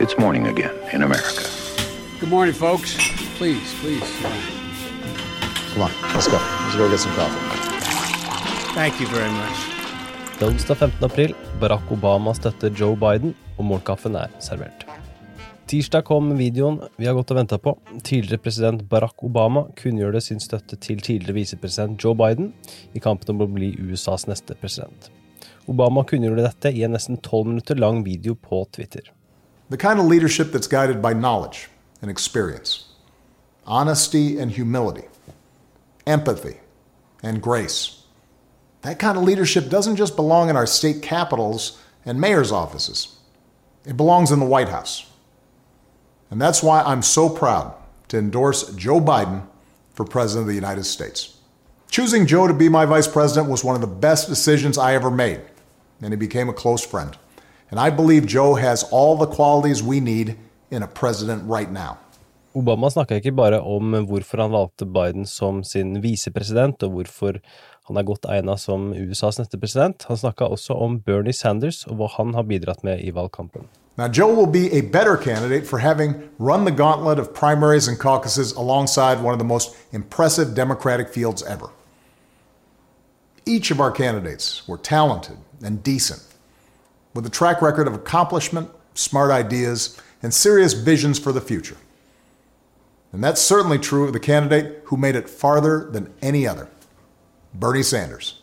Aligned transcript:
It's 0.00 0.16
morning 0.16 0.46
again 0.46 0.76
in 0.92 1.02
America. 1.02 1.42
Good 2.20 2.30
morning, 2.30 2.54
folks. 2.54 2.94
Please, 3.36 3.74
please. 3.80 4.10
Come 5.72 5.82
on, 5.82 5.90
let's 6.14 6.28
go. 6.28 6.38
Let's 6.38 6.76
go 6.76 6.88
get 6.88 7.00
some 7.00 7.14
coffee. 7.14 7.42
Thank 8.76 9.00
you 9.00 9.08
very 9.08 9.30
much. 9.30 9.58
Det 10.38 10.44
er 10.46 10.52
onsdag 10.52 10.78
15. 10.78 11.04
april. 11.04 11.34
Barack 11.60 11.90
Obama 11.90 12.34
støtter 12.34 12.70
Joe 12.70 12.94
Biden, 12.96 13.34
og 13.56 13.64
morgenkaffen 13.64 14.14
er 14.14 14.30
servert. 14.38 14.86
Tirsdag 15.66 16.06
kom 16.06 16.30
videoen 16.38 16.78
vi 16.96 17.10
har 17.10 17.18
gått 17.18 17.34
og 17.34 17.42
venta 17.42 17.58
på. 17.58 17.74
Tidligere 17.98 18.38
president 18.46 18.86
Barack 18.88 19.26
Obama 19.26 19.66
kunngjorde 19.82 20.22
sin 20.22 20.38
støtte 20.38 20.78
til 20.78 21.02
tidligere 21.02 21.40
visepresident 21.42 21.98
Joe 21.98 22.14
Biden 22.14 22.52
i 22.94 23.02
kampen 23.02 23.34
om 23.34 23.48
å 23.48 23.50
bli 23.50 23.74
USAs 23.82 24.30
neste 24.30 24.54
president. 24.62 25.10
Obama 25.66 26.06
kunngjorde 26.06 26.46
dette 26.46 26.70
i 26.70 26.86
en 26.86 26.94
nesten 26.94 27.18
tolv 27.18 27.50
minutter 27.50 27.74
lang 27.74 28.04
video 28.06 28.38
på 28.38 28.62
Twitter. 28.70 29.10
The 29.70 29.76
kind 29.76 29.98
of 29.98 30.06
leadership 30.06 30.50
that's 30.52 30.66
guided 30.66 31.02
by 31.02 31.12
knowledge 31.12 31.68
and 32.00 32.10
experience, 32.10 32.86
honesty 33.66 34.38
and 34.38 34.50
humility, 34.50 35.04
empathy 36.06 36.58
and 37.22 37.42
grace. 37.42 38.02
That 38.82 38.98
kind 38.98 39.18
of 39.18 39.24
leadership 39.24 39.68
doesn't 39.68 39.96
just 39.96 40.16
belong 40.16 40.48
in 40.48 40.56
our 40.56 40.66
state 40.66 41.02
capitals 41.02 41.78
and 42.06 42.20
mayor's 42.20 42.52
offices, 42.52 43.18
it 43.84 43.96
belongs 43.96 44.30
in 44.30 44.38
the 44.38 44.46
White 44.46 44.68
House. 44.68 45.06
And 46.30 46.40
that's 46.40 46.62
why 46.62 46.82
I'm 46.82 47.02
so 47.02 47.28
proud 47.28 47.74
to 48.08 48.18
endorse 48.18 48.74
Joe 48.74 49.00
Biden 49.00 49.46
for 49.92 50.04
President 50.04 50.42
of 50.44 50.48
the 50.48 50.54
United 50.54 50.84
States. 50.84 51.38
Choosing 51.90 52.26
Joe 52.26 52.46
to 52.46 52.54
be 52.54 52.68
my 52.68 52.84
vice 52.84 53.08
president 53.08 53.50
was 53.50 53.64
one 53.64 53.74
of 53.74 53.80
the 53.80 53.86
best 53.86 54.28
decisions 54.28 54.76
I 54.76 54.94
ever 54.94 55.10
made, 55.10 55.40
and 56.02 56.12
he 56.12 56.16
became 56.16 56.48
a 56.48 56.52
close 56.52 56.84
friend. 56.84 57.16
And 57.70 57.80
I 57.80 57.90
believe 57.90 58.26
Joe 58.26 58.54
has 58.54 58.84
all 58.90 59.16
the 59.16 59.26
qualities 59.26 59.82
we 59.82 60.00
need 60.00 60.36
in 60.70 60.82
a 60.82 60.86
president 60.86 61.42
right 61.46 61.70
now. 61.70 61.96
Obama 62.54 62.90
snakka 62.90 63.20
ikke 63.20 63.32
bare 63.36 63.60
om 63.60 63.92
hvorfor 64.08 64.40
han 64.42 64.52
valgte 64.52 64.86
Biden 64.86 65.26
som 65.26 65.62
sin 65.64 66.02
visepresident, 66.02 66.82
og 66.82 66.90
hvorfor 66.90 67.38
han 67.88 67.96
er 67.96 68.02
godt 68.02 68.24
egna 68.28 68.56
som 68.56 68.92
USAs 68.92 69.38
neste 69.38 69.60
president. 69.60 70.04
Han 70.08 70.16
snakka 70.16 70.44
også 70.44 70.74
om 70.74 70.98
Bernie 71.00 71.32
Sanders 71.32 71.84
og 71.86 72.00
hva 72.00 72.08
han 72.16 72.34
har 72.34 72.48
bidratt 72.48 72.84
med 72.84 73.04
i 73.04 73.12
valgkampen. 73.14 73.68
Now, 73.98 74.06
Joe 74.06 74.32
will 74.32 74.46
be 74.46 74.70
a 74.72 74.80
better 74.80 75.16
candidate 75.16 75.66
for 75.66 75.78
having 75.78 76.14
run 76.38 76.64
the 76.64 76.70
gauntlet 76.70 77.18
of 77.18 77.34
primaries 77.34 77.88
and 77.88 77.98
caucuses 77.98 78.52
alongside 78.52 79.20
one 79.20 79.32
of 79.32 79.40
the 79.40 79.44
most 79.44 79.74
impressive 79.92 80.54
Democratic 80.54 81.08
fields 81.08 81.42
ever. 81.42 81.70
Each 83.44 83.72
of 83.72 83.80
our 83.80 83.90
candidates 83.90 84.68
were 84.68 84.78
talented 84.78 85.38
and 85.64 85.82
decent, 85.82 86.22
with 87.14 87.26
a 87.26 87.30
track 87.30 87.62
record 87.62 87.86
of 87.86 87.94
accomplishment, 87.94 88.70
smart 88.94 89.30
ideas, 89.30 90.00
and 90.22 90.32
serious 90.32 90.72
visions 90.72 91.18
for 91.18 91.32
the 91.32 91.40
future. 91.40 91.76
And 93.12 93.24
that's 93.24 93.40
certainly 93.40 93.78
true 93.78 94.04
of 94.04 94.12
the 94.12 94.20
candidate 94.20 94.82
who 94.84 94.96
made 94.96 95.16
it 95.16 95.28
farther 95.28 95.88
than 95.90 96.12
any 96.20 96.46
other 96.46 96.68
Bernie 97.54 97.82
Sanders. 97.82 98.42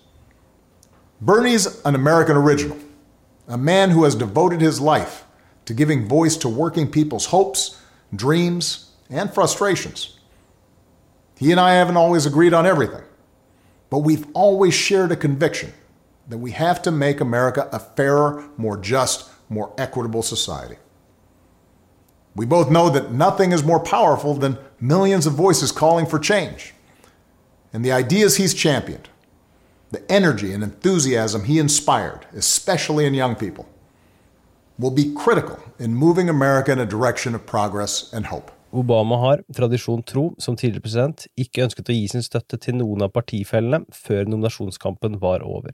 Bernie's 1.21 1.81
an 1.85 1.95
American 1.95 2.35
original, 2.35 2.77
a 3.47 3.57
man 3.57 3.91
who 3.91 4.03
has 4.03 4.15
devoted 4.15 4.61
his 4.61 4.81
life 4.81 5.23
to 5.65 5.73
giving 5.73 6.07
voice 6.07 6.35
to 6.37 6.49
working 6.49 6.89
people's 6.89 7.27
hopes, 7.27 7.79
dreams, 8.15 8.91
and 9.09 9.33
frustrations. 9.33 10.19
He 11.37 11.51
and 11.51 11.59
I 11.59 11.73
haven't 11.73 11.97
always 11.97 12.25
agreed 12.25 12.53
on 12.53 12.65
everything, 12.65 13.03
but 13.89 13.99
we've 13.99 14.25
always 14.33 14.73
shared 14.73 15.11
a 15.11 15.15
conviction 15.15 15.73
that 16.27 16.37
we 16.37 16.51
have 16.51 16.81
to 16.83 16.91
make 16.91 17.21
America 17.21 17.69
a 17.71 17.79
fairer, 17.79 18.45
more 18.57 18.77
just, 18.77 19.29
more 19.49 19.73
equitable 19.77 20.23
society. 20.23 20.77
We 22.35 22.45
both 22.45 22.69
know 22.69 22.89
that 22.89 23.11
nothing 23.11 23.51
is 23.51 23.63
more 23.63 23.79
powerful 23.79 24.33
than 24.33 24.57
millions 24.79 25.25
of 25.25 25.33
voices 25.33 25.71
calling 25.71 26.05
for 26.05 26.19
change. 26.19 26.73
And 27.71 27.83
the 27.83 27.91
ideas 27.91 28.37
he's 28.37 28.53
championed, 28.53 29.09
the 29.91 30.09
energy 30.11 30.51
and 30.51 30.63
enthusiasm 30.63 31.45
he 31.45 31.59
inspired, 31.59 32.25
especially 32.33 33.05
in 33.05 33.13
young 33.13 33.35
people, 33.35 33.69
will 34.77 34.91
be 34.91 35.13
critical 35.13 35.59
in 35.79 35.95
moving 35.95 36.27
America 36.27 36.71
in 36.71 36.79
a 36.79 36.85
direction 36.85 37.33
of 37.35 37.45
progress 37.45 38.11
and 38.11 38.25
hope. 38.25 38.51
Obama 38.77 39.17
har, 39.21 39.41
tradisjon 39.55 40.03
tro, 40.03 40.29
som 40.39 40.57
tidligere 40.57 40.83
president, 40.85 41.25
ikke 41.39 41.63
ønsket 41.65 41.89
å 41.89 41.95
gi 41.95 42.07
sin 42.11 42.23
støtte 42.25 42.59
til 42.61 42.77
noen 42.79 43.05
av 43.05 43.13
partifellene 43.15 43.85
før 43.95 44.27
nominasjonskampen 44.29 45.19
var 45.21 45.45
over. 45.45 45.73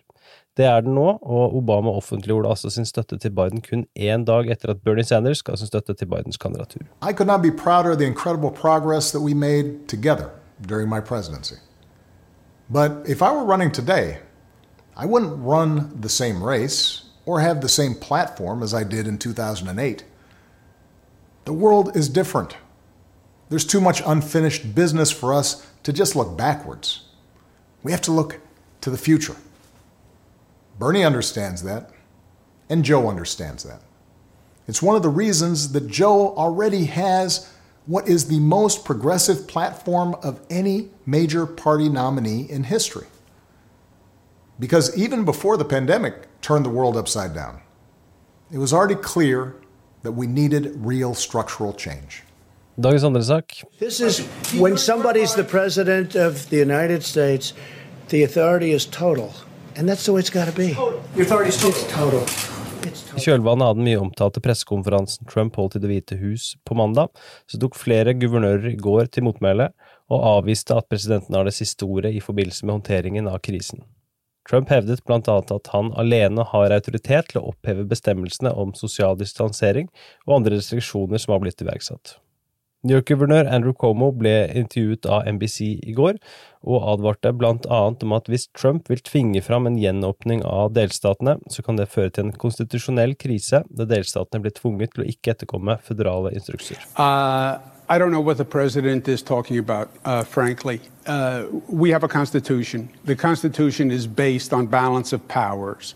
Det 0.58 0.66
er 0.68 0.84
den 0.86 0.96
nå, 0.96 1.08
og 1.22 1.56
Obama 1.58 1.94
offentliggjorde 1.98 2.50
altså 2.50 2.70
sin 2.70 2.86
støtte 2.86 3.18
til 3.18 3.34
Biden 3.36 3.62
kun 3.66 3.86
én 3.96 4.26
dag 4.28 4.50
etter 4.52 4.74
at 4.76 4.84
Bernie 4.86 5.08
Sanders 5.08 5.44
ga 5.44 5.56
sin 5.56 5.70
støtte 5.70 5.94
til 5.94 6.10
Bidens 6.12 6.38
kandidatur. 6.38 6.86
But 12.72 12.92
if 13.06 13.22
I 13.22 13.32
were 13.36 13.44
running 13.44 13.72
today, 13.72 14.20
I 14.96 15.06
wouldn't 15.06 15.44
run 15.44 16.02
the 16.02 16.10
same 16.10 16.42
race 16.42 17.04
or 17.26 17.40
have 17.42 17.60
the 17.62 17.70
same 17.70 17.96
platform 17.96 18.64
as 18.64 18.74
I 18.74 18.84
did 18.84 19.08
in 19.08 19.18
2008. 19.18 20.04
The 21.46 21.54
world 21.54 21.96
is 21.96 22.08
different. 22.08 22.56
There's 23.52 23.66
too 23.66 23.82
much 23.82 24.02
unfinished 24.06 24.74
business 24.74 25.12
for 25.12 25.34
us 25.34 25.68
to 25.84 25.92
just 25.92 26.16
look 26.16 26.38
backwards. 26.38 27.02
We 27.84 27.92
have 27.92 28.00
to 28.04 28.12
look 28.14 28.40
to 28.80 28.90
the 28.90 28.98
future. 28.98 29.36
Bernie 30.80 31.04
understands 31.04 31.62
that, 31.64 31.92
and 32.70 32.86
Joe 32.86 33.10
understands 33.10 33.64
that. 33.64 33.82
It's 34.70 34.82
one 34.82 34.96
of 34.96 35.04
the 35.04 35.10
reasons 35.10 35.74
that 35.74 35.88
Joe 35.88 36.34
already 36.38 36.86
has 36.86 37.52
what 37.88 38.08
is 38.08 38.30
the 38.30 38.40
most 38.40 38.86
progressive 38.86 39.50
platform 39.50 40.16
of 40.24 40.40
any 40.50 40.88
major 41.06 41.46
party 41.46 41.90
nominee 41.90 42.50
in 42.50 42.64
history. 42.64 43.08
Because 44.62 44.98
even 44.98 45.26
before 45.26 45.58
the 45.58 45.66
pandemic 45.66 46.40
turned 46.40 46.64
the 46.64 46.70
world 46.70 46.96
upside 46.96 47.34
down, 47.34 47.60
it 48.50 48.60
was 48.60 48.72
already 48.72 48.96
clear 48.96 49.58
that 50.04 50.14
we 50.14 50.26
needed 50.26 50.72
real 50.78 51.14
structural 51.14 51.74
change. 51.74 52.24
Dagens 52.76 53.04
andre 53.04 53.24
sak. 53.24 53.64
This 53.80 54.00
is 54.00 54.22
when 54.60 54.78
somebody's 54.78 55.36
the 55.36 55.44
president 55.44 56.16
of 56.16 56.50
the 56.50 56.58
United 56.58 57.04
States, 57.04 57.54
the 58.10 58.24
authority 58.24 58.72
is 58.72 58.86
total. 58.86 59.34
And 59.76 59.90
that's 59.90 60.06
the 60.06 60.14
way 60.14 60.20
it's 60.20 60.30
got 60.30 60.48
to 60.48 60.56
be. 60.56 60.74
The 61.16 61.22
authority 61.22 61.50
is 61.50 61.58
total. 61.58 61.82
It's 61.82 61.94
total. 61.94 62.24
It's 62.88 63.04
I 63.16 63.22
kjølvannet 63.22 63.68
av 63.68 63.76
den 63.76 63.86
mye 63.86 64.00
omtalte 64.00 64.42
pressekonferansen 64.42 65.28
Trump 65.30 65.60
holdt 65.60 65.76
i 65.78 65.82
Det 65.84 65.92
hvite 65.92 66.18
hus 66.22 66.56
på 66.66 66.76
mandag, 66.80 67.12
så 67.46 67.60
tok 67.62 67.76
flere 67.78 68.16
guvernører 68.18 68.72
i 68.72 68.80
går 68.80 69.12
til 69.12 69.28
motmæle 69.28 69.70
og 70.12 70.26
avviste 70.38 70.76
at 70.76 70.88
presidenten 70.90 71.36
har 71.36 71.46
det 71.46 71.56
siste 71.56 71.86
ordet 71.86 72.16
i 72.16 72.24
forbindelse 72.24 72.66
med 72.66 72.80
håndteringen 72.80 73.28
av 73.28 73.44
krisen. 73.44 73.84
Trump 74.50 74.72
hevdet 74.74 75.04
blant 75.06 75.30
annet 75.30 75.54
at 75.54 75.70
han 75.76 75.92
alene 76.00 76.48
har 76.50 76.74
autoritet 76.74 77.30
til 77.30 77.44
å 77.44 77.52
oppheve 77.52 77.86
bestemmelsene 77.88 78.56
om 78.58 78.74
sosial 78.74 79.20
distansering 79.20 79.92
og 80.26 80.40
andre 80.40 80.58
restriksjoner 80.58 81.22
som 81.22 81.36
har 81.36 81.44
blitt 81.44 81.62
iverksatt. 81.62 82.18
New 82.84 82.98
York-guvernør 82.98 83.46
Andrew 83.54 83.76
Cuomo 83.78 84.08
ble 84.18 84.48
intervjuet 84.58 85.06
av 85.06 85.28
NBC 85.30 85.60
i 85.86 85.94
går, 85.94 86.18
og 86.66 86.88
advarte 86.94 87.30
blant 87.38 87.68
annet 87.70 88.02
om 88.06 88.16
at 88.18 88.30
hvis 88.30 88.48
Trump 88.58 88.90
vil 88.90 89.02
tvinge 89.06 89.42
fram 89.46 89.70
en 89.70 89.78
gjenåpning 89.78 90.42
av 90.46 90.74
delstatene, 90.74 91.38
så 91.50 91.62
kan 91.66 91.78
det 91.78 91.92
føre 91.94 92.10
til 92.10 92.28
en 92.28 92.36
konstitusjonell 92.42 93.14
krise, 93.22 93.62
da 93.70 93.86
delstatene 93.86 94.42
blir 94.42 94.56
tvunget 94.58 94.96
til 94.96 95.06
å 95.06 95.10
ikke 95.14 95.36
etterkomme 95.36 95.78
føderale 95.86 96.34
instrukser. 96.38 96.82
Uh, 96.98 97.62
I 97.92 98.00
don't 98.00 98.12
know 98.12 98.22
what 98.22 98.38
the 98.38 98.46
president 98.46 99.08
is 99.08 99.22
talking 99.22 99.60
about, 99.60 99.90
uh, 100.06 100.24
frankly. 100.24 100.82
Uh, 101.06 101.46
we 101.68 101.92
have 101.92 102.04
a 102.04 102.08
constitution. 102.08 102.90
The 103.06 103.16
constitution 103.16 103.92
is 103.92 104.08
based 104.08 104.54
on 104.54 104.66
balance 104.66 105.14
of 105.14 105.28
powers. 105.28 105.94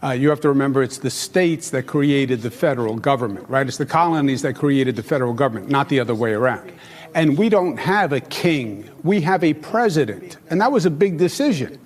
Uh, 0.00 0.10
you 0.10 0.30
have 0.30 0.40
to 0.40 0.48
remember 0.48 0.82
it's 0.82 0.98
the 0.98 1.10
states 1.10 1.70
that 1.70 1.86
created 1.86 2.40
the 2.42 2.50
federal 2.50 2.96
government, 2.96 3.48
right? 3.48 3.66
It's 3.66 3.78
the 3.78 3.86
colonies 3.86 4.42
that 4.42 4.54
created 4.54 4.94
the 4.94 5.02
federal 5.02 5.32
government, 5.34 5.68
not 5.68 5.88
the 5.88 5.98
other 5.98 6.14
way 6.14 6.32
around. 6.32 6.72
And 7.14 7.36
we 7.36 7.48
don't 7.48 7.78
have 7.78 8.12
a 8.12 8.20
king, 8.20 8.88
we 9.02 9.20
have 9.22 9.42
a 9.42 9.54
president. 9.54 10.36
And 10.50 10.60
that 10.60 10.70
was 10.70 10.86
a 10.86 10.90
big 10.90 11.18
decision. 11.18 11.80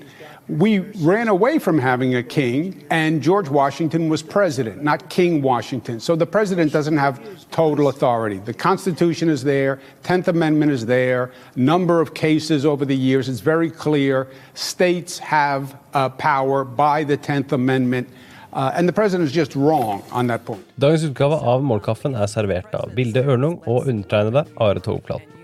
We 0.48 0.80
ran 0.80 1.28
away 1.28 1.60
from 1.60 1.78
having 1.78 2.16
a 2.16 2.22
king, 2.22 2.84
and 2.90 3.22
George 3.22 3.48
Washington 3.48 4.08
was 4.08 4.22
president, 4.22 4.82
not 4.82 5.08
King 5.08 5.40
Washington. 5.40 6.00
So 6.00 6.16
the 6.16 6.26
president 6.26 6.72
doesn't 6.72 6.98
have 6.98 7.20
total 7.50 7.88
authority. 7.88 8.38
The 8.38 8.52
Constitution 8.52 9.28
is 9.28 9.44
there, 9.44 9.78
10th 10.02 10.26
Amendment 10.26 10.72
is 10.72 10.84
there, 10.84 11.30
number 11.54 12.00
of 12.00 12.14
cases 12.14 12.66
over 12.66 12.84
the 12.84 12.96
years, 12.96 13.28
it's 13.28 13.38
very 13.38 13.70
clear. 13.70 14.26
States 14.54 15.18
have 15.20 15.76
uh, 15.94 16.08
power 16.08 16.64
by 16.64 17.04
the 17.04 17.16
10th 17.16 17.52
Amendment, 17.52 18.08
uh, 18.52 18.72
and 18.74 18.88
the 18.88 18.92
president 18.92 19.28
is 19.28 19.32
just 19.32 19.54
wrong 19.54 20.02
on 20.10 20.26
that 20.26 20.44
point. 20.44 20.66
Dagens 20.76 21.06
utgave 21.06 21.38
av 21.38 21.62
Morgenkaffen 21.62 22.18
er 22.18 22.26
servert 22.26 22.74
av 22.74 22.90
Vilde 22.98 23.22
Ørnung 23.22 23.62
og 23.62 23.86
undertegnede 23.86 24.44
Are 24.58 24.82
Togplaten. 24.82 25.41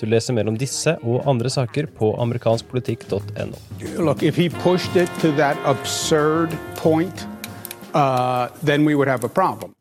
Du 0.00 0.06
leser 0.06 0.36
mer 0.36 0.48
om 0.48 0.56
disse 0.58 0.96
og 1.02 1.26
andre 1.28 1.50
saker 1.52 1.90
på 1.98 2.12
amerikanskpolitikk.no. 2.22 3.58
Look, 3.98 4.22
if 4.22 4.36
he 4.36 4.48
pushed 4.62 4.96
it 4.96 5.10
to 5.20 5.32
that 5.36 5.58
absurd 5.64 6.56
point, 6.76 7.26
uh, 7.94 8.48
then 8.62 8.86
we 8.86 8.94
would 8.94 9.08
have 9.08 9.24
a 9.24 9.28
problem. 9.28 9.74